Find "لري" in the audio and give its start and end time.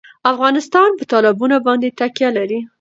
2.37-2.59